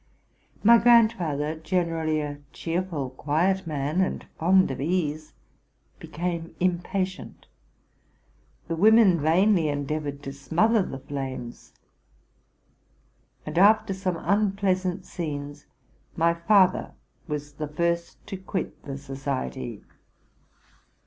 [0.63, 5.33] My grandfather, gener ally a cheerful, quiet man, and fond of ease,
[5.99, 7.45] became impa tient.
[8.67, 11.75] The women vainly endeavored to smother the flames;
[13.45, 15.67] and, after some unpleasant scenes,
[16.15, 16.93] my father
[17.27, 19.83] was the first to quit the society.